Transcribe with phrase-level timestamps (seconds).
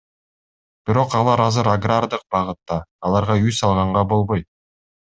[0.89, 4.53] Бирок алар азыр агрардык багытта, аларга үй салганга болбойт.